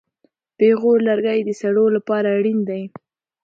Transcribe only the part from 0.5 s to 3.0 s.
پېغور لرګی د سړو لپاره اړین دی.